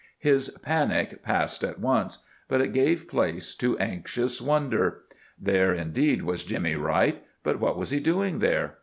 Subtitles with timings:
[0.17, 5.03] His panic passed at once, but it gave place to anxious wonder.
[5.39, 8.77] There, indeed, was Jimmy Wright, but what was he doing there?